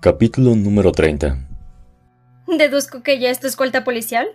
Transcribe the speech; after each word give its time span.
Capítulo 0.00 0.56
número 0.56 0.92
30 0.92 1.46
¿Deduzco 2.56 3.02
que 3.02 3.18
ya 3.18 3.28
es 3.28 3.38
tu 3.38 3.46
escolta 3.46 3.84
policial? 3.84 4.28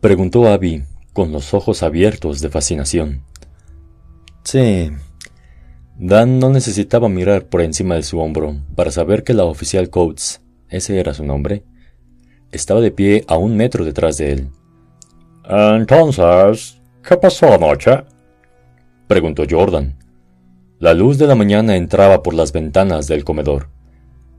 Preguntó 0.00 0.48
Abby, 0.48 0.82
con 1.12 1.30
los 1.30 1.52
ojos 1.52 1.82
abiertos 1.82 2.40
de 2.40 2.48
fascinación. 2.48 3.22
Sí. 4.44 4.90
Dan 5.98 6.38
no 6.38 6.48
necesitaba 6.48 7.10
mirar 7.10 7.44
por 7.48 7.60
encima 7.60 7.96
de 7.96 8.02
su 8.02 8.18
hombro 8.18 8.56
para 8.74 8.90
saber 8.90 9.24
que 9.24 9.34
la 9.34 9.44
oficial 9.44 9.90
Coates, 9.90 10.40
ese 10.70 10.98
era 10.98 11.12
su 11.12 11.22
nombre, 11.22 11.64
estaba 12.50 12.80
de 12.80 12.90
pie 12.90 13.26
a 13.28 13.36
un 13.36 13.58
metro 13.58 13.84
detrás 13.84 14.16
de 14.16 14.32
él. 14.32 14.48
Entonces, 15.46 16.80
¿qué 17.06 17.18
pasó 17.18 17.52
anoche? 17.52 18.04
preguntó 19.06 19.42
Jordan. 19.48 19.98
La 20.78 20.94
luz 20.94 21.18
de 21.18 21.26
la 21.26 21.34
mañana 21.34 21.76
entraba 21.76 22.22
por 22.22 22.32
las 22.32 22.52
ventanas 22.52 23.06
del 23.06 23.22
comedor. 23.22 23.73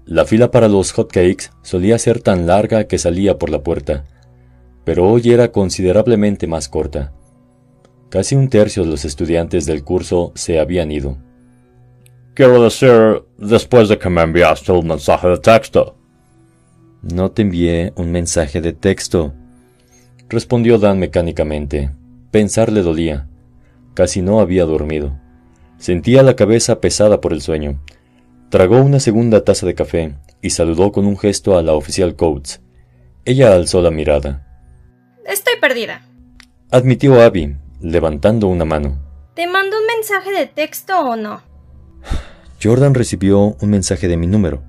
La 0.05 0.25
fila 0.25 0.51
para 0.51 0.67
los 0.67 0.91
hotcakes 0.91 1.49
solía 1.63 1.97
ser 1.97 2.21
tan 2.21 2.45
larga 2.45 2.83
que 2.83 2.99
salía 2.99 3.39
por 3.39 3.49
la 3.49 3.63
puerta, 3.63 4.05
pero 4.83 5.09
hoy 5.09 5.31
era 5.31 5.51
considerablemente 5.51 6.45
más 6.45 6.69
corta. 6.69 7.11
Casi 8.09 8.35
un 8.35 8.49
tercio 8.49 8.83
de 8.83 8.89
los 8.89 9.03
estudiantes 9.03 9.65
del 9.65 9.83
curso 9.83 10.31
se 10.35 10.59
habían 10.59 10.91
ido. 10.91 11.17
Quiero 12.35 12.63
decir, 12.63 13.23
después 13.39 13.89
de 13.89 13.97
que 13.97 14.09
me 14.09 14.21
enviaste 14.21 14.71
un 14.71 14.87
mensaje 14.87 15.27
de 15.27 15.37
texto. 15.39 15.95
No 17.01 17.31
te 17.31 17.41
envié 17.41 17.91
un 17.95 18.11
mensaje 18.11 18.61
de 18.61 18.73
texto, 18.73 19.33
respondió 20.29 20.77
Dan 20.77 20.99
mecánicamente. 20.99 21.91
Pensar 22.29 22.71
le 22.71 22.83
dolía. 22.83 23.27
Casi 23.95 24.21
no 24.21 24.39
había 24.39 24.65
dormido. 24.65 25.17
Sentía 25.77 26.23
la 26.23 26.35
cabeza 26.35 26.79
pesada 26.79 27.21
por 27.21 27.33
el 27.33 27.41
sueño. 27.41 27.79
Tragó 28.55 28.77
una 28.77 29.01
segunda 29.01 29.43
taza 29.43 29.65
de 29.65 29.75
café 29.75 30.15
y 30.41 30.51
saludó 30.51 30.93
con 30.93 31.05
un 31.05 31.17
gesto 31.17 31.57
a 31.57 31.61
la 31.61 31.73
oficial 31.73 32.15
Coates. 32.15 32.61
Ella 33.25 33.53
alzó 33.53 33.81
la 33.81 33.91
mirada. 33.91 34.47
Estoy 35.25 35.55
perdida. 35.59 36.07
Admitió 36.71 37.21
Abby, 37.21 37.57
levantando 37.81 38.47
una 38.47 38.63
mano. 38.63 38.97
¿Te 39.33 39.45
mando 39.45 39.75
un 39.77 39.85
mensaje 39.85 40.31
de 40.31 40.45
texto 40.45 40.97
o 40.97 41.17
no? 41.17 41.41
Jordan 42.63 42.93
recibió 42.93 43.57
un 43.59 43.69
mensaje 43.69 44.07
de 44.07 44.15
mi 44.15 44.25
número. 44.25 44.63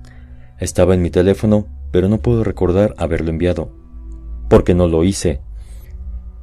Estaba 0.59 0.93
en 0.93 1.01
mi 1.01 1.09
teléfono, 1.09 1.65
pero 1.93 2.09
no 2.09 2.17
puedo 2.17 2.43
recordar 2.43 2.93
haberlo 2.97 3.29
enviado. 3.29 3.71
Porque 4.49 4.73
no 4.73 4.89
lo 4.89 5.05
hice. 5.05 5.39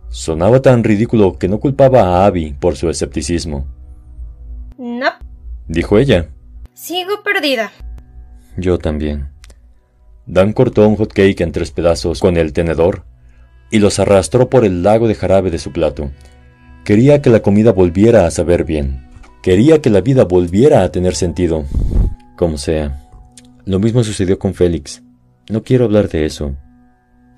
Sonaba 0.09 0.63
tan 0.63 0.83
ridículo 0.83 1.39
que 1.39 1.49
no 1.49 1.61
culpaba 1.61 2.05
a 2.05 2.25
Abby 2.25 2.55
por 2.59 2.77
su 2.77 2.89
escepticismo. 2.89 3.67
No. 4.79 5.11
Dijo 5.69 5.99
ella. 5.99 6.31
Sigo 6.75 7.23
perdida. 7.23 7.73
Yo 8.57 8.79
también. 8.79 9.29
Dan 10.27 10.53
cortó 10.53 10.89
un 10.89 10.97
hotcake 10.97 11.41
en 11.41 11.53
tres 11.53 11.71
pedazos 11.71 12.21
con 12.21 12.37
el 12.37 12.53
tenedor 12.53 13.05
y 13.71 13.79
los 13.79 13.99
arrastró 13.99 14.51
por 14.51 14.65
el 14.65 14.83
lago 14.83 15.07
de 15.07 15.15
jarabe 15.15 15.51
de 15.51 15.59
su 15.59 15.73
plato. 15.73 16.11
Quería 16.85 17.23
que 17.23 17.31
la 17.31 17.41
comida 17.41 17.73
volviera 17.73 18.27
a 18.27 18.31
saber 18.31 18.65
bien. 18.65 19.07
Quería 19.43 19.81
que 19.81 19.91
la 19.91 20.01
vida 20.01 20.25
volviera 20.25 20.83
a 20.83 20.91
tener 20.91 21.15
sentido. 21.15 21.65
Como 22.37 22.59
sea. 22.59 23.09
Lo 23.65 23.79
mismo 23.79 24.03
sucedió 24.03 24.39
con 24.39 24.55
Félix. 24.55 25.03
No 25.49 25.63
quiero 25.63 25.85
hablar 25.85 26.09
de 26.09 26.27
eso. 26.27 26.57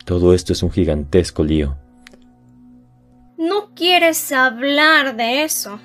Todo 0.04 0.32
esto 0.32 0.52
es 0.52 0.62
un 0.62 0.70
gigantesco 0.70 1.44
lío. 1.44 1.76
No 3.36 3.74
quieres 3.74 4.32
hablar 4.32 5.16
de 5.16 5.44
eso. 5.44 5.78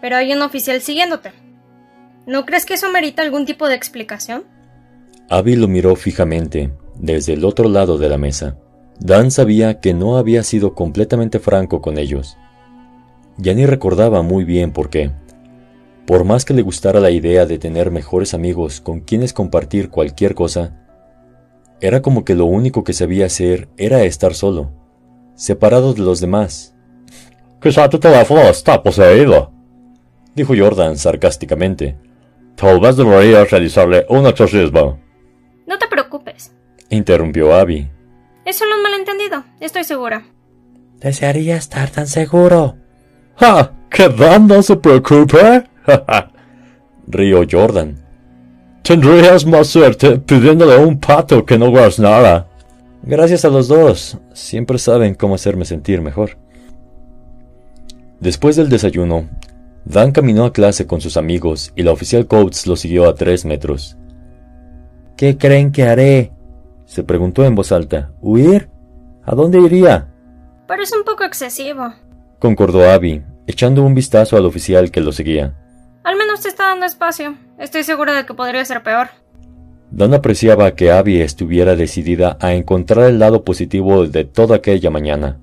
Pero 0.00 0.16
hay 0.16 0.32
un 0.32 0.42
oficial 0.42 0.80
siguiéndote. 0.80 1.43
¿No 2.26 2.46
crees 2.46 2.64
que 2.64 2.74
eso 2.74 2.90
merita 2.90 3.22
algún 3.22 3.44
tipo 3.44 3.68
de 3.68 3.74
explicación? 3.74 4.44
Abby 5.28 5.56
lo 5.56 5.68
miró 5.68 5.94
fijamente, 5.94 6.72
desde 6.96 7.34
el 7.34 7.44
otro 7.44 7.68
lado 7.68 7.98
de 7.98 8.08
la 8.08 8.18
mesa. 8.18 8.56
Dan 8.98 9.30
sabía 9.30 9.80
que 9.80 9.92
no 9.92 10.16
había 10.16 10.42
sido 10.42 10.74
completamente 10.74 11.38
franco 11.38 11.80
con 11.82 11.98
ellos. 11.98 12.36
Ya 13.36 13.52
ni 13.52 13.66
recordaba 13.66 14.22
muy 14.22 14.44
bien 14.44 14.72
por 14.72 14.88
qué. 14.88 15.10
Por 16.06 16.24
más 16.24 16.44
que 16.44 16.54
le 16.54 16.62
gustara 16.62 17.00
la 17.00 17.10
idea 17.10 17.46
de 17.46 17.58
tener 17.58 17.90
mejores 17.90 18.34
amigos 18.34 18.80
con 18.80 19.00
quienes 19.00 19.32
compartir 19.32 19.90
cualquier 19.90 20.34
cosa, 20.34 20.76
era 21.80 22.02
como 22.02 22.24
que 22.24 22.34
lo 22.34 22.46
único 22.46 22.84
que 22.84 22.92
sabía 22.92 23.26
hacer 23.26 23.68
era 23.76 24.04
estar 24.04 24.34
solo, 24.34 24.70
separado 25.34 25.92
de 25.92 26.02
los 26.02 26.20
demás. 26.20 26.74
Quizá 27.60 27.88
tu 27.88 27.98
teléfono 27.98 28.42
está 28.42 28.82
poseído, 28.82 29.52
dijo 30.34 30.54
Jordan 30.56 30.96
sarcásticamente. 30.96 31.96
Tal 32.56 32.80
vez 32.80 32.96
deberías 32.96 33.50
realizarle 33.50 34.06
un 34.08 34.26
exorcismo. 34.26 35.00
No 35.66 35.78
te 35.78 35.88
preocupes, 35.88 36.52
interrumpió 36.90 37.54
Abby. 37.54 37.88
Es 38.44 38.56
solo 38.56 38.76
un 38.76 38.82
malentendido, 38.82 39.44
estoy 39.60 39.84
segura. 39.84 40.24
Desearía 41.00 41.56
estar 41.56 41.90
tan 41.90 42.06
seguro. 42.06 42.76
¡Ja! 43.36 43.72
¡Que 43.90 44.08
Dan 44.08 44.46
no 44.46 44.62
se 44.62 44.76
preocupe! 44.76 45.64
Río 47.06 47.42
Jordan. 47.50 48.02
Tendrías 48.82 49.46
más 49.46 49.68
suerte 49.68 50.18
pidiéndole 50.18 50.74
a 50.74 50.78
un 50.78 50.98
pato 50.98 51.44
que 51.44 51.58
no 51.58 51.72
nada. 51.98 52.48
Gracias 53.02 53.44
a 53.44 53.48
los 53.48 53.68
dos. 53.68 54.18
Siempre 54.32 54.78
saben 54.78 55.14
cómo 55.14 55.34
hacerme 55.34 55.64
sentir 55.64 56.00
mejor. 56.00 56.36
Después 58.20 58.56
del 58.56 58.68
desayuno, 58.68 59.28
Dan 59.84 60.12
caminó 60.12 60.44
a 60.44 60.52
clase 60.52 60.86
con 60.86 61.00
sus 61.00 61.16
amigos 61.16 61.72
y 61.76 61.82
la 61.82 61.92
oficial 61.92 62.26
Coates 62.26 62.66
lo 62.66 62.76
siguió 62.76 63.08
a 63.08 63.14
tres 63.14 63.44
metros. 63.44 63.96
¿Qué 65.16 65.36
creen 65.36 65.72
que 65.72 65.84
haré? 65.84 66.32
se 66.86 67.02
preguntó 67.02 67.44
en 67.44 67.54
voz 67.54 67.72
alta. 67.72 68.12
¿Huir? 68.20 68.68
¿A 69.24 69.34
dónde 69.34 69.60
iría? 69.60 70.08
Parece 70.66 70.96
un 70.96 71.04
poco 71.04 71.24
excesivo, 71.24 71.92
concordó 72.38 72.90
Abby, 72.90 73.22
echando 73.46 73.82
un 73.82 73.94
vistazo 73.94 74.36
al 74.36 74.44
oficial 74.46 74.90
que 74.90 75.00
lo 75.00 75.12
seguía. 75.12 75.54
Al 76.02 76.16
menos 76.16 76.40
te 76.42 76.48
está 76.48 76.64
dando 76.64 76.86
espacio. 76.86 77.36
Estoy 77.58 77.84
segura 77.84 78.14
de 78.14 78.26
que 78.26 78.34
podría 78.34 78.64
ser 78.64 78.82
peor. 78.82 79.08
Dan 79.90 80.12
apreciaba 80.12 80.74
que 80.74 80.90
Abby 80.90 81.20
estuviera 81.20 81.76
decidida 81.76 82.36
a 82.40 82.52
encontrar 82.52 83.08
el 83.08 83.18
lado 83.18 83.44
positivo 83.44 84.06
de 84.06 84.24
toda 84.24 84.56
aquella 84.56 84.90
mañana. 84.90 85.38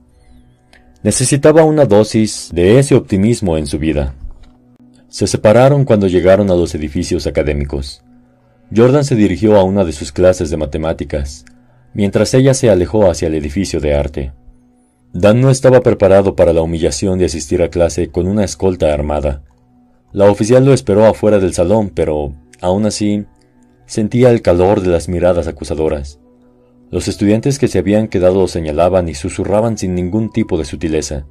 Necesitaba 1.04 1.64
una 1.64 1.86
dosis 1.86 2.50
de 2.54 2.78
ese 2.78 2.96
optimismo 2.96 3.58
en 3.58 3.66
su 3.66 3.80
vida. 3.80 4.14
Se 5.12 5.28
separaron 5.28 5.84
cuando 5.84 6.08
llegaron 6.08 6.50
a 6.52 6.56
los 6.56 6.74
edificios 6.74 7.28
académicos. 7.28 8.02
Jordan 8.74 9.04
se 9.04 9.16
dirigió 9.16 9.58
a 9.58 9.64
una 9.66 9.84
de 9.84 9.92
sus 9.92 10.14
clases 10.14 10.50
de 10.50 10.56
matemáticas, 10.56 11.44
mientras 11.94 12.34
ella 12.34 12.54
se 12.54 12.70
alejó 12.70 13.12
hacia 13.12 13.28
el 13.28 13.36
edificio 13.36 13.82
de 13.82 13.94
arte. 13.94 14.32
Dan 15.12 15.42
no 15.42 15.50
estaba 15.50 15.82
preparado 15.82 16.38
para 16.38 16.54
la 16.54 16.62
humillación 16.62 17.20
de 17.20 17.26
asistir 17.26 17.62
a 17.62 17.68
clase 17.68 18.10
con 18.10 18.26
una 18.26 18.46
escolta 18.46 18.94
armada. 18.94 19.44
La 20.14 20.32
oficial 20.32 20.64
lo 20.64 20.72
esperó 20.72 21.06
afuera 21.06 21.40
del 21.40 21.54
salón, 21.54 21.92
pero, 21.94 22.34
aún 22.62 22.86
así, 22.86 23.26
sentía 23.86 24.30
el 24.30 24.42
calor 24.42 24.80
de 24.80 24.92
las 24.92 25.10
miradas 25.10 25.46
acusadoras. 25.46 26.22
Los 26.90 27.10
estudiantes 27.10 27.60
que 27.60 27.68
se 27.68 27.80
habían 27.80 28.08
quedado 28.08 28.36
lo 28.40 28.48
señalaban 28.48 29.10
y 29.10 29.16
susurraban 29.16 29.78
sin 29.78 29.94
ningún 29.94 30.32
tipo 30.32 30.58
de 30.58 30.64
sutileza. 30.64 31.26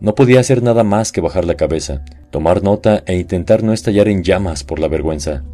No 0.00 0.14
podía 0.14 0.40
hacer 0.40 0.62
nada 0.62 0.84
más 0.84 1.10
que 1.10 1.20
bajar 1.20 1.44
la 1.44 1.54
cabeza, 1.54 2.04
tomar 2.30 2.62
nota 2.62 3.02
e 3.06 3.16
intentar 3.16 3.62
no 3.62 3.72
estallar 3.72 4.08
en 4.08 4.22
llamas 4.22 4.62
por 4.62 4.78
la 4.78 4.88
vergüenza. 4.88 5.44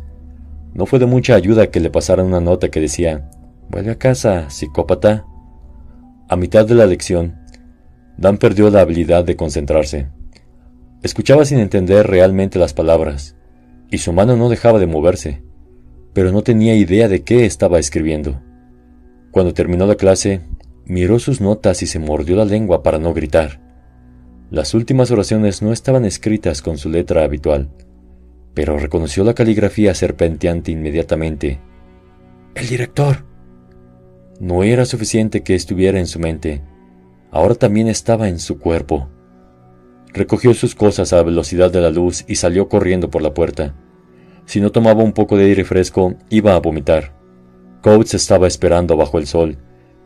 No 0.75 0.87
fue 0.87 0.99
de 0.99 1.07
mucha 1.07 1.35
ayuda 1.35 1.69
que 1.69 1.81
le 1.81 1.91
pasaran 1.91 2.27
una 2.27 2.41
nota 2.41 2.69
que 2.69 2.81
decía, 2.81 3.31
Vuelve 3.69 3.93
a 3.93 3.99
casa, 3.99 4.51
psicópata. 4.51 5.25
A 6.29 6.37
mitad 6.37 6.67
de 6.67 6.75
la 6.75 6.87
lección, 6.87 7.39
Dan 8.17 8.39
perdió 8.39 8.69
la 8.71 8.81
habilidad 8.81 9.25
de 9.25 9.37
concentrarse. 9.37 10.09
Escuchaba 11.03 11.45
sin 11.45 11.59
entender 11.59 12.07
realmente 12.07 12.59
las 12.59 12.75
palabras, 12.75 13.37
y 13.91 13.99
su 13.99 14.13
mano 14.13 14.37
no 14.37 14.49
dejaba 14.49 14.79
de 14.79 14.87
moverse, 14.87 15.43
pero 16.13 16.31
no 16.33 16.43
tenía 16.43 16.75
idea 16.75 17.09
de 17.09 17.23
qué 17.23 17.47
estaba 17.47 17.79
escribiendo. 17.79 18.41
Cuando 19.31 19.55
terminó 19.55 19.87
la 19.87 19.95
clase, 19.95 20.41
miró 20.85 21.19
sus 21.19 21.41
notas 21.41 21.83
y 21.83 21.87
se 21.87 21.99
mordió 21.99 22.37
la 22.37 22.45
lengua 22.45 22.83
para 22.83 22.99
no 22.99 23.15
gritar. 23.15 23.61
Las 24.53 24.75
últimas 24.75 25.11
oraciones 25.11 25.63
no 25.63 25.73
estaban 25.73 26.05
escritas 26.05 26.61
con 26.61 26.77
su 26.77 26.91
letra 26.91 27.25
habitual, 27.25 27.71
pero 28.53 28.79
reconoció 28.79 29.25
la 29.25 29.33
caligrafía 29.33 29.95
serpenteante 29.95 30.71
inmediatamente. 30.71 31.59
El 32.55 32.69
director. 32.69 33.25
No 34.41 34.63
era 34.63 34.85
suficiente 34.85 35.43
que 35.43 35.55
estuviera 35.55 35.99
en 35.99 36.07
su 36.07 36.19
mente, 36.19 36.61
ahora 37.31 37.55
también 37.55 37.89
estaba 37.89 38.29
en 38.29 38.39
su 38.39 38.59
cuerpo. 38.59 39.09
Recogió 40.13 40.53
sus 40.53 40.75
cosas 40.75 41.15
a 41.15 41.17
la 41.17 41.23
velocidad 41.23 41.71
de 41.71 41.81
la 41.81 41.89
luz 41.89 42.23
y 42.29 42.35
salió 42.35 42.69
corriendo 42.69 43.09
por 43.09 43.23
la 43.23 43.33
puerta. 43.33 43.75
Si 44.45 44.61
no 44.61 44.71
tomaba 44.71 45.03
un 45.03 45.15
poco 45.15 45.39
de 45.39 45.47
aire 45.47 45.65
fresco, 45.65 46.17
iba 46.29 46.55
a 46.55 46.61
vomitar. 46.61 47.19
Coates 47.81 48.13
estaba 48.13 48.49
esperando 48.49 48.99
bajo 48.99 49.17
el 49.17 49.27
sol, 49.27 49.57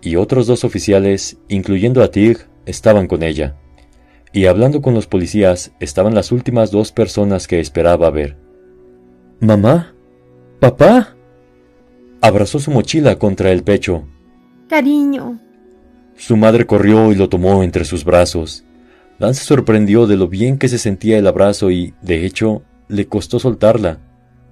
y 0.00 0.14
otros 0.14 0.46
dos 0.46 0.62
oficiales, 0.62 1.36
incluyendo 1.48 2.00
a 2.00 2.12
Tig, 2.12 2.46
estaban 2.64 3.08
con 3.08 3.24
ella 3.24 3.56
y 4.32 4.46
hablando 4.46 4.82
con 4.82 4.94
los 4.94 5.06
policías 5.06 5.72
estaban 5.80 6.14
las 6.14 6.32
últimas 6.32 6.70
dos 6.70 6.92
personas 6.92 7.46
que 7.46 7.60
esperaba 7.60 8.10
ver. 8.10 8.36
¿Mamá? 9.40 9.94
¿Papá? 10.60 11.16
abrazó 12.20 12.58
su 12.58 12.70
mochila 12.70 13.18
contra 13.18 13.52
el 13.52 13.62
pecho. 13.62 14.06
Cariño. 14.68 15.40
Su 16.16 16.36
madre 16.36 16.66
corrió 16.66 17.12
y 17.12 17.14
lo 17.14 17.28
tomó 17.28 17.62
entre 17.62 17.84
sus 17.84 18.04
brazos. 18.04 18.64
Dan 19.18 19.34
se 19.34 19.44
sorprendió 19.44 20.06
de 20.06 20.16
lo 20.16 20.28
bien 20.28 20.58
que 20.58 20.68
se 20.68 20.78
sentía 20.78 21.18
el 21.18 21.26
abrazo 21.26 21.70
y, 21.70 21.94
de 22.02 22.26
hecho, 22.26 22.62
le 22.88 23.06
costó 23.06 23.38
soltarla. 23.38 24.00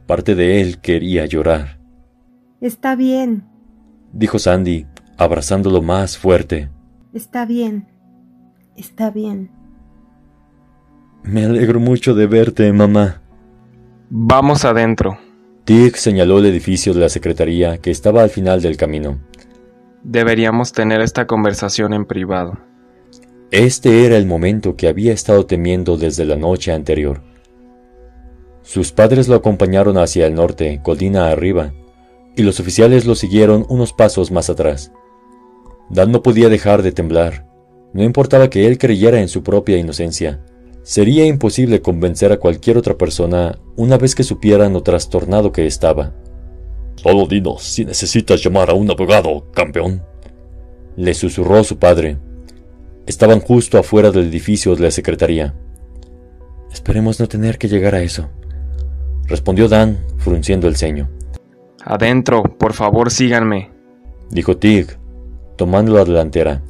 Parte 0.07 0.35
de 0.35 0.61
él 0.61 0.79
quería 0.79 1.27
llorar. 1.27 1.79
Está 2.61 2.95
bien, 2.95 3.45
dijo 4.15 4.39
Sandy, 4.39 4.87
abrazándolo 5.19 5.83
más 5.83 6.17
fuerte. 6.17 6.71
Está 7.13 7.45
bien. 7.45 7.87
Está 8.77 9.11
bien. 9.11 9.51
Me 11.25 11.45
alegro 11.45 11.81
mucho 11.81 12.15
de 12.15 12.27
verte, 12.27 12.71
mamá. 12.73 13.23
Vamos 14.11 14.67
adentro. 14.67 15.19
Dick 15.65 15.97
señaló 15.97 16.39
el 16.39 16.45
edificio 16.45 16.93
de 16.93 17.01
la 17.01 17.09
secretaría 17.09 17.79
que 17.79 17.91
estaba 17.91 18.23
al 18.23 18.29
final 18.29 18.61
del 18.61 18.77
camino. 18.77 19.19
Deberíamos 20.03 20.73
tener 20.73 21.01
esta 21.01 21.27
conversación 21.27 21.95
en 21.95 22.05
privado. 22.05 22.59
Este 23.51 24.05
era 24.05 24.19
el 24.19 24.27
momento 24.27 24.77
que 24.77 24.87
había 24.87 25.15
estado 25.15 25.47
temiendo 25.47 25.97
desde 25.97 26.27
la 26.27 26.37
noche 26.37 26.73
anterior. 26.73 27.23
Sus 28.61 28.93
padres 28.93 29.27
lo 29.27 29.37
acompañaron 29.37 29.97
hacia 29.97 30.27
el 30.27 30.35
norte, 30.35 30.81
colina 30.83 31.31
arriba, 31.31 31.73
y 32.37 32.43
los 32.43 32.61
oficiales 32.61 33.07
lo 33.07 33.15
siguieron 33.15 33.65
unos 33.71 33.95
pasos 33.95 34.31
más 34.31 34.51
atrás. 34.51 34.93
Dan 35.89 36.13
no 36.13 36.23
podía 36.23 36.51
dejar 36.51 36.83
de 36.83 36.93
temblar. 36.93 37.47
No 37.95 38.03
importaba 38.03 38.51
que 38.51 38.67
él 38.67 38.77
creyera 38.77 39.21
en 39.21 39.29
su 39.29 39.43
propia 39.43 39.79
inocencia. 39.79 40.45
Sería 40.85 41.25
imposible 41.25 41.81
convencer 41.81 42.31
a 42.31 42.37
cualquier 42.37 42.77
otra 42.77 42.99
persona 42.99 43.59
una 43.75 43.97
vez 43.97 44.15
que 44.15 44.23
supieran 44.23 44.75
lo 44.75 44.83
trastornado 44.83 45.51
que 45.51 45.67
estaba. 45.67 46.13
Solo 46.97 47.27
dinos 47.27 47.63
si 47.63 47.87
necesitas 47.87 48.45
llamar 48.45 48.69
a 48.69 48.75
un 48.75 48.91
abogado, 48.91 49.51
campeón. 49.53 50.03
Le 50.97 51.15
susurró 51.15 51.65
su 51.65 51.79
padre. 51.79 52.19
Estaban 53.07 53.41
justo 53.41 53.79
afuera 53.79 54.11
del 54.11 54.29
edificio 54.29 54.77
de 54.77 54.83
la 54.83 54.91
secretaría. 54.91 55.55
Esperemos 56.71 57.19
no 57.19 57.29
tener 57.29 57.57
que 57.57 57.69
llegar 57.69 57.95
a 57.95 58.03
eso, 58.03 58.29
respondió 59.27 59.69
Dan, 59.69 60.05
frunciendo 60.19 60.69
el 60.69 60.77
ceño. 60.77 61.09
Adentro, 61.83 62.43
por 62.43 62.75
favor 62.75 63.11
síganme, 63.11 63.71
dijo 64.31 64.59
Tig, 64.59 64.99
tomando 65.57 65.95
la 65.95 66.05
delantera. 66.05 66.63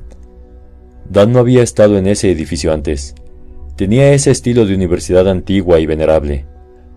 Dan 1.10 1.32
no 1.32 1.40
había 1.40 1.62
estado 1.64 1.98
en 1.98 2.06
ese 2.06 2.30
edificio 2.30 2.72
antes. 2.72 3.14
Tenía 3.76 4.12
ese 4.12 4.30
estilo 4.30 4.66
de 4.66 4.74
universidad 4.74 5.28
antigua 5.28 5.80
y 5.80 5.86
venerable, 5.86 6.46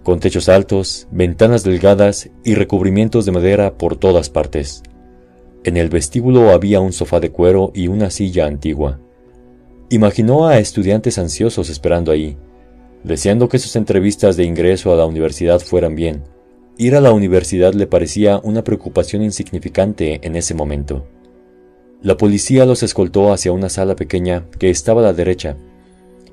con 0.04 0.20
techos 0.20 0.48
altos, 0.48 1.08
ventanas 1.12 1.64
delgadas 1.64 2.30
y 2.44 2.56
recubrimientos 2.56 3.26
de 3.26 3.32
madera 3.32 3.78
por 3.78 3.98
todas 3.98 4.30
partes. 4.30 4.84
En 5.64 5.76
el 5.76 5.90
vestíbulo 5.90 6.52
había 6.52 6.80
un 6.80 6.94
sofá 6.94 7.20
de 7.20 7.32
cuero 7.32 7.72
y 7.74 7.88
una 7.88 8.10
silla 8.10 8.46
antigua. 8.46 9.00
Imaginó 9.90 10.48
a 10.48 10.60
estudiantes 10.60 11.18
ansiosos 11.18 11.70
esperando 11.70 12.12
ahí, 12.12 12.38
deseando 13.04 13.50
que 13.50 13.60
sus 13.60 13.76
entrevistas 13.76 14.38
de 14.38 14.44
ingreso 14.44 14.94
a 14.94 14.98
la 14.98 15.06
universidad 15.06 15.60
fueran 15.60 15.96
bien 15.96 16.24
Ir 16.80 16.96
a 16.96 17.02
la 17.02 17.12
universidad 17.12 17.74
le 17.74 17.88
parecía 17.88 18.40
una 18.44 18.64
preocupación 18.64 19.24
insignificante 19.24 20.20
en 20.22 20.36
ese 20.36 20.54
momento. 20.54 21.08
La 22.04 22.18
policía 22.18 22.68
los 22.68 22.84
escoltó 22.84 23.34
hacia 23.34 23.52
una 23.52 23.68
sala 23.68 23.96
pequeña 23.96 24.46
que 24.60 24.70
estaba 24.70 25.02
a 25.02 25.06
la 25.06 25.14
derecha, 25.14 25.58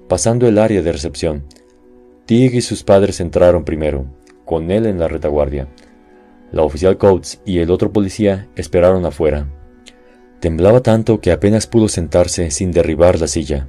pasando 0.08 0.46
el 0.46 0.58
área 0.58 0.82
de 0.82 0.92
recepción. 0.92 1.44
Tig 2.26 2.54
y 2.54 2.60
sus 2.60 2.84
padres 2.84 3.20
entraron 3.20 3.64
primero, 3.64 4.06
con 4.44 4.70
él 4.70 4.86
en 4.86 4.98
la 4.98 5.08
retaguardia. 5.08 5.68
La 6.52 6.62
oficial 6.62 6.96
Coates 6.96 7.40
y 7.44 7.58
el 7.58 7.70
otro 7.70 7.92
policía 7.92 8.48
esperaron 8.56 9.04
afuera. 9.04 9.48
Temblaba 10.40 10.80
tanto 10.80 11.20
que 11.20 11.32
apenas 11.32 11.66
pudo 11.66 11.88
sentarse 11.88 12.50
sin 12.50 12.70
derribar 12.70 13.20
la 13.20 13.26
silla. 13.26 13.68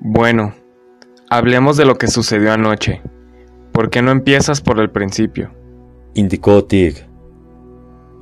Bueno, 0.00 0.54
hablemos 1.30 1.76
de 1.76 1.84
lo 1.84 1.96
que 1.96 2.08
sucedió 2.08 2.52
anoche. 2.52 3.02
¿Por 3.72 3.90
qué 3.90 4.02
no 4.02 4.10
empiezas 4.10 4.60
por 4.60 4.80
el 4.80 4.90
principio? 4.90 5.52
indicó 6.14 6.64
Tig. 6.64 7.06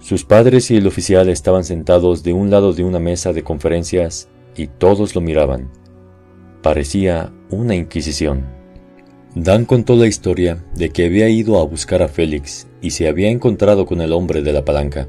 Sus 0.01 0.25
padres 0.25 0.71
y 0.71 0.77
el 0.77 0.87
oficial 0.87 1.29
estaban 1.29 1.65
sentados 1.65 2.23
de 2.23 2.33
un 2.33 2.51
lado 2.51 2.73
de 2.73 2.85
una 2.85 2.99
mesa 2.99 3.33
de 3.33 3.43
conferencias 3.43 4.29
y 4.57 4.67
todos 4.67 5.15
lo 5.15 5.21
miraban. 5.21 5.71
Parecía 6.67 7.33
una 7.49 7.77
inquisición. 7.77 8.45
Dan 9.37 9.67
contó 9.67 9.95
la 9.95 10.09
historia 10.09 10.65
de 10.75 10.91
que 10.91 11.05
había 11.05 11.29
ido 11.29 11.61
a 11.61 11.65
buscar 11.65 12.03
a 12.03 12.09
Félix 12.09 12.67
y 12.81 12.91
se 12.91 13.07
había 13.07 13.31
encontrado 13.31 13.87
con 13.87 14.01
el 14.01 14.13
hombre 14.13 14.43
de 14.43 14.53
la 14.53 14.65
palanca. 14.65 15.07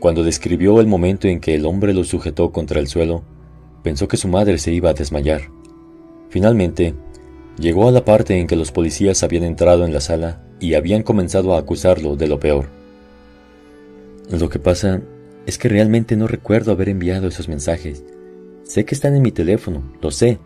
Cuando 0.00 0.22
describió 0.22 0.78
el 0.82 0.86
momento 0.86 1.28
en 1.28 1.40
que 1.40 1.54
el 1.54 1.64
hombre 1.64 1.94
lo 1.94 2.04
sujetó 2.04 2.52
contra 2.52 2.78
el 2.78 2.88
suelo, 2.88 3.24
pensó 3.82 4.06
que 4.06 4.18
su 4.18 4.28
madre 4.28 4.58
se 4.58 4.70
iba 4.70 4.90
a 4.90 4.92
desmayar. 4.92 5.48
Finalmente, 6.28 6.92
llegó 7.58 7.88
a 7.88 7.92
la 7.92 8.04
parte 8.04 8.38
en 8.38 8.46
que 8.46 8.56
los 8.56 8.70
policías 8.70 9.22
habían 9.22 9.44
entrado 9.44 9.86
en 9.86 9.94
la 9.94 10.02
sala 10.02 10.42
y 10.60 10.74
habían 10.74 11.02
comenzado 11.02 11.54
a 11.54 11.58
acusarlo 11.58 12.16
de 12.16 12.28
lo 12.28 12.38
peor. 12.38 12.66
Lo 14.30 14.50
que 14.50 14.58
pasa 14.58 15.00
es 15.46 15.56
que 15.56 15.70
realmente 15.70 16.16
no 16.16 16.26
recuerdo 16.26 16.72
haber 16.72 16.90
enviado 16.90 17.28
esos 17.28 17.48
mensajes. 17.48 18.04
Sé 18.64 18.84
que 18.84 18.94
están 18.94 19.16
en 19.16 19.22
mi 19.22 19.32
teléfono, 19.32 19.82
lo 20.02 20.10
sé, 20.10 20.38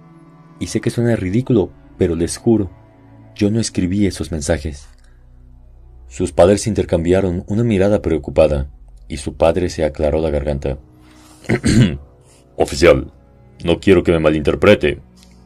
y 0.64 0.66
sé 0.66 0.81
que 0.81 0.88
suena 0.88 1.14
ridículo, 1.14 1.69
pero 1.99 2.16
les 2.16 2.38
juro, 2.38 2.70
yo 3.34 3.50
no 3.50 3.61
escribí 3.61 4.06
esos 4.06 4.32
mensajes. 4.32 4.88
Sus 6.08 6.32
padres 6.32 6.66
intercambiaron 6.66 7.44
una 7.49 7.62
mirada 7.62 8.00
preocupada, 8.00 8.70
y 9.06 9.19
su 9.19 9.34
padre 9.37 9.69
se 9.69 9.84
aclaró 9.84 10.22
la 10.22 10.31
garganta. 10.31 10.78
Oficial, 12.56 13.12
no 13.62 13.78
quiero 13.78 14.02
que 14.02 14.12
me 14.12 14.20
malinterprete, 14.20 15.00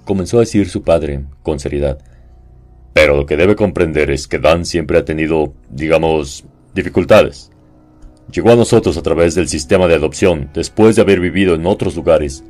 comenzó 0.04 0.36
a 0.36 0.40
decir 0.42 0.68
su 0.68 0.82
padre, 0.82 1.24
con 1.42 1.58
seriedad. 1.58 1.98
Pero 2.92 3.16
lo 3.16 3.26
que 3.26 3.36
debe 3.36 3.56
comprender 3.56 4.12
es 4.12 4.28
que 4.28 4.38
Dan 4.38 4.64
siempre 4.64 4.98
ha 4.98 5.04
tenido, 5.04 5.52
digamos, 5.68 6.44
dificultades. 6.76 7.50
Llegó 8.32 8.52
a 8.52 8.56
nosotros 8.56 8.96
a 8.96 9.02
través 9.02 9.34
del 9.34 9.48
sistema 9.48 9.88
de 9.88 9.96
adopción 9.96 10.48
después 10.54 10.94
de 10.94 11.02
haber 11.02 11.18
vivido 11.18 11.56
en 11.56 11.66
otros 11.66 11.96
lugares. 11.96 12.44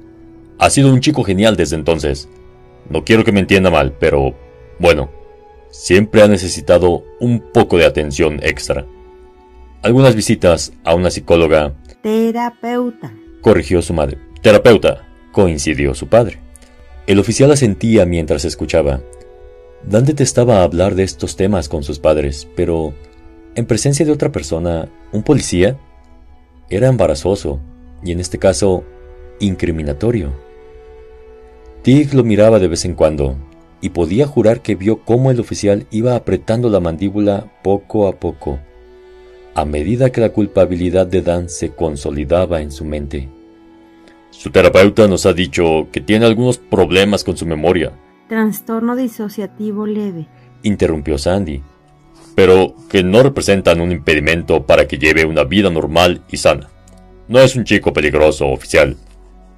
Ha 0.58 0.68
sido 0.68 0.92
un 0.92 1.00
chico 1.00 1.24
genial 1.24 1.56
desde 1.56 1.76
entonces. 1.76 2.28
No 2.90 3.04
quiero 3.04 3.24
que 3.24 3.32
me 3.32 3.40
entienda 3.40 3.70
mal, 3.70 3.96
pero, 3.98 4.34
bueno, 4.78 5.10
siempre 5.70 6.22
ha 6.22 6.28
necesitado 6.28 7.04
un 7.20 7.40
poco 7.52 7.76
de 7.76 7.84
atención 7.84 8.40
extra. 8.42 8.86
Algunas 9.82 10.14
visitas 10.14 10.72
a 10.84 10.94
una 10.94 11.10
psicóloga. 11.10 11.74
Terapeuta. 12.02 13.12
Corrigió 13.40 13.82
su 13.82 13.92
madre. 13.94 14.18
Terapeuta. 14.42 15.06
Coincidió 15.32 15.94
su 15.94 16.08
padre. 16.08 16.40
El 17.06 17.18
oficial 17.18 17.50
asentía 17.52 18.04
mientras 18.06 18.44
escuchaba, 18.44 19.00
Dan 19.82 20.04
detestaba 20.04 20.62
hablar 20.62 20.94
de 20.94 21.04
estos 21.04 21.36
temas 21.36 21.68
con 21.68 21.84
sus 21.84 21.98
padres, 21.98 22.48
pero 22.56 22.94
en 23.54 23.66
presencia 23.66 24.04
de 24.04 24.12
otra 24.12 24.32
persona, 24.32 24.88
un 25.12 25.22
policía, 25.22 25.78
era 26.68 26.88
embarazoso 26.88 27.60
y 28.02 28.12
en 28.12 28.20
este 28.20 28.38
caso 28.38 28.84
incriminatorio. 29.40 30.32
Tig 31.82 32.14
lo 32.14 32.24
miraba 32.24 32.58
de 32.58 32.68
vez 32.68 32.84
en 32.84 32.94
cuando 32.94 33.36
y 33.80 33.90
podía 33.90 34.26
jurar 34.26 34.60
que 34.60 34.74
vio 34.74 35.04
cómo 35.04 35.30
el 35.30 35.40
oficial 35.40 35.86
iba 35.90 36.16
apretando 36.16 36.68
la 36.68 36.80
mandíbula 36.80 37.52
poco 37.62 38.08
a 38.08 38.16
poco, 38.16 38.58
a 39.54 39.64
medida 39.64 40.10
que 40.10 40.20
la 40.20 40.30
culpabilidad 40.30 41.06
de 41.06 41.22
Dan 41.22 41.48
se 41.48 41.70
consolidaba 41.70 42.60
en 42.60 42.72
su 42.72 42.84
mente. 42.84 43.28
Su 44.30 44.50
terapeuta 44.50 45.08
nos 45.08 45.26
ha 45.26 45.32
dicho 45.32 45.88
que 45.92 46.00
tiene 46.00 46.26
algunos 46.26 46.58
problemas 46.58 47.24
con 47.24 47.36
su 47.36 47.46
memoria 47.46 47.92
Trastorno 48.28 48.94
disociativo 48.94 49.86
leve. 49.86 50.26
Interrumpió 50.62 51.16
Sandy. 51.16 51.62
Pero 52.34 52.74
que 52.90 53.02
no 53.02 53.22
representan 53.22 53.80
un 53.80 53.90
impedimento 53.90 54.66
para 54.66 54.86
que 54.86 54.98
lleve 54.98 55.24
una 55.24 55.44
vida 55.44 55.70
normal 55.70 56.22
y 56.30 56.36
sana. 56.36 56.68
No 57.26 57.40
es 57.40 57.56
un 57.56 57.64
chico 57.64 57.94
peligroso, 57.94 58.48
oficial. 58.48 58.98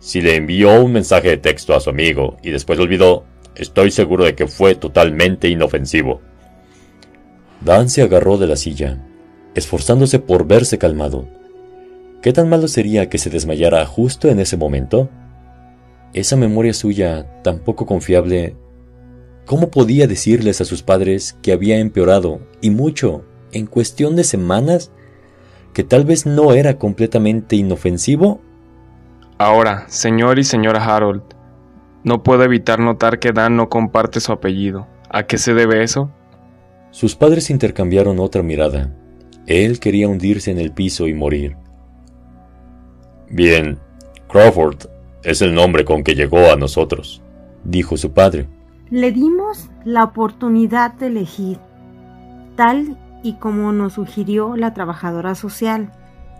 Si 0.01 0.23
le 0.23 0.37
envió 0.37 0.83
un 0.83 0.93
mensaje 0.93 1.29
de 1.29 1.37
texto 1.37 1.75
a 1.75 1.81
su 1.81 1.91
amigo 1.91 2.39
y 2.43 2.51
después 2.51 2.79
lo 2.79 2.85
olvidó, 2.85 3.25
estoy 3.55 3.91
seguro 3.91 4.25
de 4.25 4.35
que 4.35 4.47
fue 4.47 4.75
totalmente 4.75 5.49
inofensivo. 5.49 6.23
Dan 7.61 7.91
se 7.91 8.01
agarró 8.01 8.39
de 8.39 8.47
la 8.47 8.57
silla, 8.57 9.07
esforzándose 9.55 10.19
por 10.19 10.47
verse 10.47 10.79
calmado. 10.79 11.29
¿Qué 12.23 12.33
tan 12.33 12.49
malo 12.49 12.67
sería 12.67 13.11
que 13.11 13.19
se 13.19 13.29
desmayara 13.29 13.85
justo 13.85 14.29
en 14.29 14.41
ese 14.41 14.57
momento? 14.57 15.11
Esa 16.15 16.37
memoria 16.37 16.73
suya, 16.73 17.43
tan 17.43 17.59
poco 17.59 17.85
confiable, 17.85 18.57
¿cómo 19.45 19.71
podía 19.71 20.07
decirles 20.07 20.63
a 20.63 20.65
sus 20.65 20.83
padres 20.83 21.37
que 21.43 21.53
había 21.53 21.79
empeorado, 21.79 22.41
y 22.63 22.71
mucho, 22.71 23.27
en 23.53 23.67
cuestión 23.67 24.17
de 24.17 24.25
semanas, 24.25 24.91
que 25.75 25.85
tal 25.85 26.05
vez 26.07 26.25
no 26.25 26.55
era 26.55 26.79
completamente 26.79 27.57
inofensivo? 27.57 28.41
Ahora, 29.41 29.85
señor 29.89 30.39
y 30.39 30.45
señora 30.45 30.85
Harold, 30.85 31.23
no 32.05 32.23
puedo 32.23 32.45
evitar 32.45 32.79
notar 32.79 33.19
que 33.19 33.33
Dan 33.33 33.57
no 33.57 33.71
comparte 33.71 34.21
su 34.21 34.33
apellido. 34.33 34.87
¿A 35.09 35.23
qué 35.23 35.39
se 35.39 35.55
debe 35.55 35.83
eso? 35.83 36.11
Sus 36.91 37.17
padres 37.17 37.49
intercambiaron 37.49 38.21
otra 38.21 38.43
mirada, 38.43 38.95
Él 39.47 39.81
quería 39.81 40.09
hundirse 40.09 40.51
en 40.51 40.59
el 40.59 40.73
piso 40.73 41.09
y 41.09 41.15
morir. 41.15 41.57
Bien, 43.31 43.79
Crawford 44.29 44.91
es 45.23 45.41
el 45.41 45.55
nombre 45.55 45.87
con 45.87 46.05
que 46.05 46.15
llegó 46.15 46.53
a 46.53 46.57
nosotros, 46.57 47.23
dijo 47.65 47.97
su 47.97 48.13
padre. 48.13 48.47
Le 48.91 49.11
dimos 49.11 49.71
la 49.87 50.05
oportunidad 50.05 50.93
de 50.93 51.07
elegir, 51.07 51.59
tal 52.57 52.99
y 53.23 53.37
como 53.37 53.73
nos 53.73 53.95
sugirió 53.95 54.55
la 54.55 54.75
trabajadora 54.75 55.35
social. 55.35 55.93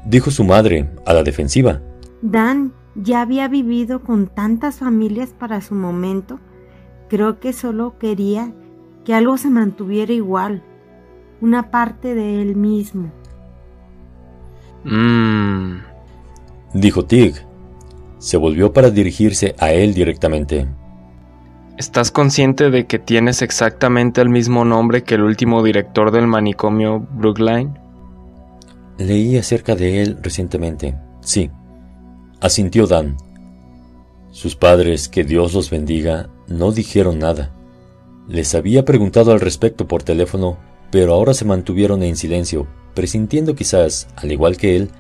Dijo 0.05 0.31
su 0.31 0.45
madre, 0.45 0.91
a 1.07 1.15
la 1.15 1.23
defensiva. 1.23 1.81
Dan 2.21 2.75
ya 3.03 3.23
había 3.23 3.49
vivido 3.49 4.03
con 4.03 4.27
tantas 4.27 4.77
familias 4.77 5.31
para 5.31 5.61
su 5.61 5.75
momento. 5.75 6.39
Creo 7.09 7.41
que 7.41 7.53
solo 7.53 7.99
quería 7.99 8.53
que 9.05 9.15
algo 9.15 9.37
se 9.37 9.51
mantuviera 9.51 10.13
igual, 10.13 10.63
una 11.41 11.71
parte 11.71 12.15
de 12.15 12.43
él 12.43 12.57
mismo. 12.57 13.11
Mmm. 14.85 15.79
Dijo 16.75 17.05
Tig. 17.05 17.35
Se 18.19 18.37
volvió 18.37 18.73
para 18.73 18.91
dirigirse 18.91 19.55
a 19.59 19.73
él 19.73 19.95
directamente. 19.95 20.69
¿Estás 21.79 22.11
consciente 22.11 22.71
de 22.71 22.87
que 22.87 22.99
tienes 22.99 23.41
exactamente 23.41 24.21
el 24.21 24.29
mismo 24.29 24.67
nombre 24.67 25.03
que 25.03 25.15
el 25.15 25.23
último 25.23 25.63
director 25.63 26.11
del 26.11 26.27
manicomio 26.27 27.01
Brookline? 27.01 27.79
Leí 28.99 29.39
acerca 29.39 29.75
de 29.75 30.03
él 30.03 30.19
recientemente. 30.23 30.95
Sí. 31.23 31.51
Asintió 32.41 32.87
Dan. 32.87 33.19
Sus 34.31 34.57
padres, 34.57 35.11
que 35.11 35.25
Dios 35.25 35.53
los 35.53 35.69
bendiga, 35.69 36.31
no 36.49 36.73
dijeron 36.73 37.19
nada. 37.19 37.53
Les 38.29 38.55
había 38.55 38.87
preguntado 38.87 39.33
al 39.33 39.41
respecto 39.41 39.87
por 39.87 40.03
teléfono, 40.03 40.57
pero 40.91 41.13
ahora 41.13 41.35
se 41.35 41.45
mantuvieron 41.45 42.03
en 42.03 42.17
silencio, 42.17 42.67
presintiendo 42.95 43.55
quizás, 43.55 44.09
al 44.17 44.33
igual 44.33 44.57
que 44.57 44.77
él, 44.77 44.91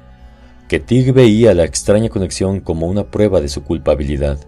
que 0.69 0.81
Tig 0.81 1.15
veía 1.15 1.55
la 1.55 1.65
extraña 1.65 2.11
conexión 2.11 2.61
como 2.61 2.87
una 2.87 3.11
prueba 3.11 3.41
de 3.41 3.49
su 3.49 3.65
culpabilidad. 3.65 4.39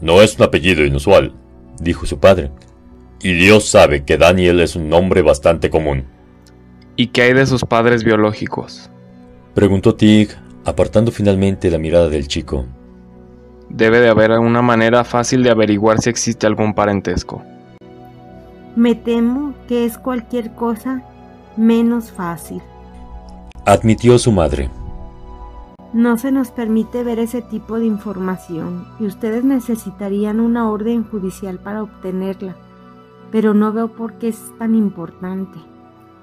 No 0.00 0.22
es 0.22 0.36
un 0.36 0.42
apellido 0.42 0.84
inusual, 0.84 1.32
dijo 1.80 2.06
su 2.06 2.18
padre, 2.18 2.50
y 3.22 3.34
Dios 3.34 3.66
sabe 3.66 4.04
que 4.04 4.18
Daniel 4.18 4.58
es 4.58 4.74
un 4.74 4.88
nombre 4.88 5.22
bastante 5.22 5.70
común. 5.70 6.06
¿Y 6.96 7.06
qué 7.06 7.22
hay 7.22 7.34
de 7.34 7.46
sus 7.46 7.64
padres 7.64 8.02
biológicos? 8.02 8.90
Preguntó 9.54 9.94
Tig, 9.94 10.30
apartando 10.66 11.12
finalmente 11.12 11.70
la 11.70 11.78
mirada 11.78 12.08
del 12.08 12.26
chico. 12.26 12.66
Debe 13.70 14.00
de 14.00 14.08
haber 14.08 14.32
una 14.32 14.62
manera 14.62 15.04
fácil 15.04 15.42
de 15.44 15.50
averiguar 15.50 16.00
si 16.00 16.10
existe 16.10 16.46
algún 16.46 16.74
parentesco. 16.74 17.42
Me 18.74 18.94
temo 18.96 19.54
que 19.68 19.84
es 19.84 19.96
cualquier 19.96 20.54
cosa 20.54 21.02
menos 21.56 22.10
fácil. 22.10 22.60
Admitió 23.64 24.18
su 24.18 24.32
madre. 24.32 24.68
No 25.92 26.18
se 26.18 26.32
nos 26.32 26.50
permite 26.50 27.04
ver 27.04 27.20
ese 27.20 27.42
tipo 27.42 27.78
de 27.78 27.86
información 27.86 28.86
y 28.98 29.06
ustedes 29.06 29.44
necesitarían 29.44 30.40
una 30.40 30.68
orden 30.68 31.04
judicial 31.04 31.58
para 31.60 31.82
obtenerla, 31.84 32.56
pero 33.30 33.54
no 33.54 33.72
veo 33.72 33.88
por 33.88 34.14
qué 34.14 34.28
es 34.28 34.52
tan 34.58 34.74
importante. 34.74 35.58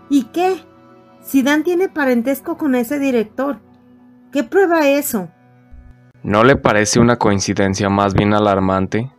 ¿Y 0.10 0.26
qué? 0.26 0.58
Si 1.22 1.42
Dan 1.42 1.64
tiene 1.64 1.88
parentesco 1.88 2.58
con 2.58 2.76
ese 2.76 3.00
director, 3.00 3.60
¿qué 4.34 4.44
prueba 4.44 4.90
eso? 4.90 5.30
¿No 6.24 6.44
le 6.44 6.56
parece 6.56 7.00
una 7.00 7.18
coincidencia 7.18 7.88
más 7.90 8.14
bien 8.14 8.34
alarmante? 8.34 9.12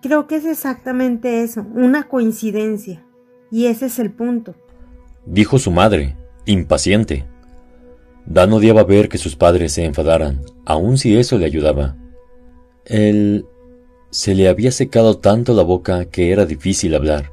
Creo 0.00 0.26
que 0.26 0.36
es 0.36 0.46
exactamente 0.46 1.42
eso, 1.42 1.66
una 1.74 2.08
coincidencia. 2.08 3.04
Y 3.50 3.66
ese 3.66 3.86
es 3.86 3.98
el 3.98 4.12
punto. 4.12 4.54
Dijo 5.26 5.58
su 5.58 5.70
madre, 5.70 6.16
impaciente. 6.46 7.26
Dan 8.24 8.52
odiaba 8.52 8.84
ver 8.84 9.08
que 9.08 9.18
sus 9.18 9.36
padres 9.36 9.72
se 9.72 9.84
enfadaran, 9.84 10.40
aun 10.64 10.96
si 10.96 11.16
eso 11.16 11.36
le 11.36 11.46
ayudaba. 11.46 11.96
Él 12.84 13.46
se 14.10 14.34
le 14.34 14.48
había 14.48 14.70
secado 14.70 15.18
tanto 15.18 15.54
la 15.54 15.62
boca 15.62 16.04
que 16.04 16.32
era 16.32 16.46
difícil 16.46 16.94
hablar. 16.94 17.32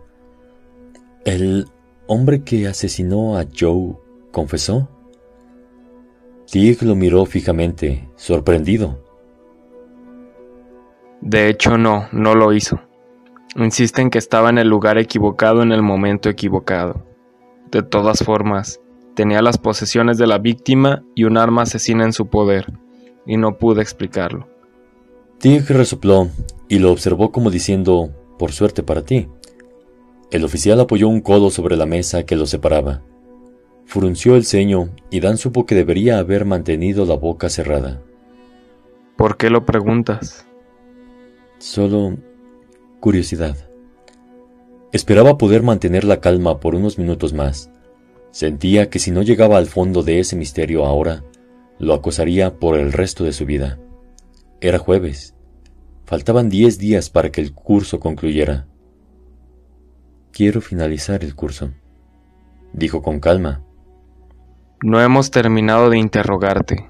¿El 1.26 1.68
hombre 2.08 2.44
que 2.44 2.68
asesinó 2.68 3.38
a 3.38 3.46
Joe 3.58 3.96
confesó? 4.32 4.90
Tig 6.52 6.82
lo 6.82 6.96
miró 6.96 7.28
fijamente, 7.28 8.10
sorprendido. 8.16 9.04
De 11.22 11.48
hecho, 11.48 11.78
no, 11.78 12.08
no 12.12 12.34
lo 12.34 12.54
hizo. 12.54 12.82
Insiste 13.56 14.02
en 14.02 14.10
que 14.10 14.18
estaba 14.18 14.50
en 14.50 14.58
el 14.58 14.68
lugar 14.68 14.98
equivocado 14.98 15.62
en 15.62 15.72
el 15.72 15.84
momento 15.84 16.28
equivocado. 16.28 17.06
De 17.70 17.84
todas 17.84 18.24
formas, 18.24 18.82
tenía 19.14 19.44
las 19.44 19.60
posesiones 19.60 20.18
de 20.18 20.26
la 20.26 20.40
víctima 20.40 21.04
y 21.14 21.26
un 21.26 21.38
arma 21.38 21.64
asesina 21.64 22.04
en 22.04 22.14
su 22.14 22.30
poder, 22.30 22.74
y 23.28 23.38
no 23.38 23.60
pude 23.60 23.84
explicarlo. 23.84 24.48
Tig 25.38 25.70
resopló 25.70 26.30
y 26.68 26.80
lo 26.80 26.92
observó 26.92 27.32
como 27.32 27.52
diciendo, 27.52 28.10
por 28.40 28.54
suerte 28.54 28.82
para 28.82 29.04
ti. 29.04 29.28
El 30.32 30.44
oficial 30.44 30.80
apoyó 30.80 31.10
un 31.10 31.22
codo 31.22 31.52
sobre 31.52 31.78
la 31.78 31.86
mesa 31.86 32.24
que 32.24 32.36
lo 32.36 32.48
separaba. 32.48 33.04
Frunció 33.90 34.36
el 34.36 34.46
ceño 34.46 34.92
y 35.10 35.20
Dan 35.20 35.40
supo 35.40 35.66
que 35.66 35.74
debería 35.74 36.20
haber 36.20 36.46
mantenido 36.46 37.08
la 37.08 37.16
boca 37.16 37.50
cerrada. 37.50 38.00
¿Por 39.18 39.36
qué 39.36 39.50
lo 39.50 39.66
preguntas? 39.66 40.46
Solo 41.58 42.16
curiosidad. 43.00 43.58
Esperaba 44.92 45.40
poder 45.40 45.64
mantener 45.64 46.04
la 46.04 46.20
calma 46.20 46.60
por 46.60 46.76
unos 46.76 47.00
minutos 47.00 47.34
más. 47.34 47.72
Sentía 48.30 48.92
que 48.92 49.00
si 49.00 49.10
no 49.10 49.24
llegaba 49.24 49.58
al 49.58 49.66
fondo 49.66 50.04
de 50.04 50.20
ese 50.20 50.36
misterio 50.36 50.86
ahora, 50.86 51.24
lo 51.80 51.96
acosaría 51.96 52.60
por 52.60 52.78
el 52.78 52.94
resto 52.94 53.24
de 53.24 53.34
su 53.34 53.48
vida. 53.48 53.80
Era 54.62 54.78
jueves. 54.78 55.34
Faltaban 56.06 56.50
diez 56.50 56.78
días 56.78 57.10
para 57.10 57.32
que 57.32 57.42
el 57.42 57.56
curso 57.56 58.00
concluyera. 58.00 58.68
Quiero 60.32 60.62
finalizar 60.62 61.24
el 61.24 61.34
curso, 61.34 61.72
dijo 62.72 63.02
con 63.02 63.20
calma. 63.20 63.64
No 64.82 65.02
hemos 65.02 65.30
terminado 65.30 65.90
de 65.90 65.98
interrogarte, 65.98 66.90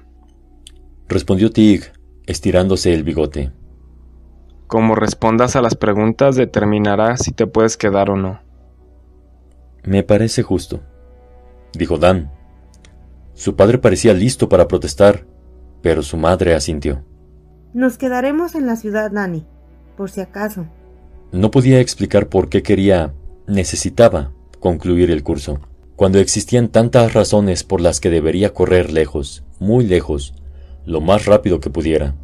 respondió 1.08 1.50
Tig, 1.50 1.92
estirándose 2.24 2.94
el 2.94 3.02
bigote. 3.02 3.50
Como 4.68 4.94
respondas 4.94 5.56
a 5.56 5.60
las 5.60 5.74
preguntas 5.74 6.36
determinará 6.36 7.16
si 7.16 7.32
te 7.32 7.48
puedes 7.48 7.76
quedar 7.76 8.08
o 8.10 8.16
no. 8.16 8.38
Me 9.82 10.04
parece 10.04 10.44
justo, 10.44 10.78
dijo 11.72 11.98
Dan. 11.98 12.30
Su 13.34 13.56
padre 13.56 13.78
parecía 13.78 14.14
listo 14.14 14.48
para 14.48 14.68
protestar, 14.68 15.26
pero 15.82 16.02
su 16.02 16.16
madre 16.16 16.54
asintió. 16.54 17.04
Nos 17.74 17.98
quedaremos 17.98 18.54
en 18.54 18.66
la 18.66 18.76
ciudad, 18.76 19.10
Dani, 19.10 19.48
por 19.96 20.10
si 20.10 20.20
acaso. 20.20 20.68
No 21.32 21.50
podía 21.50 21.80
explicar 21.80 22.28
por 22.28 22.48
qué 22.50 22.62
quería, 22.62 23.14
necesitaba, 23.48 24.30
concluir 24.60 25.10
el 25.10 25.24
curso 25.24 25.58
cuando 26.00 26.18
existían 26.18 26.70
tantas 26.70 27.12
razones 27.12 27.62
por 27.62 27.82
las 27.82 28.00
que 28.00 28.08
debería 28.08 28.54
correr 28.54 28.90
lejos, 28.90 29.44
muy 29.58 29.84
lejos, 29.84 30.32
lo 30.86 31.02
más 31.02 31.26
rápido 31.26 31.60
que 31.60 31.68
pudiera. 31.68 32.14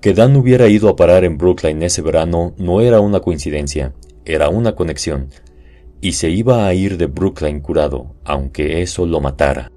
Que 0.00 0.12
Dan 0.12 0.34
hubiera 0.34 0.66
ido 0.66 0.88
a 0.88 0.96
parar 0.96 1.22
en 1.22 1.38
Brooklyn 1.38 1.84
ese 1.84 2.02
verano 2.02 2.52
no 2.58 2.80
era 2.80 2.98
una 2.98 3.20
coincidencia, 3.20 3.94
era 4.24 4.48
una 4.48 4.74
conexión, 4.74 5.28
y 6.00 6.14
se 6.14 6.30
iba 6.30 6.66
a 6.66 6.74
ir 6.74 6.96
de 6.96 7.06
Brooklyn 7.06 7.60
curado, 7.60 8.16
aunque 8.24 8.82
eso 8.82 9.06
lo 9.06 9.20
matara. 9.20 9.70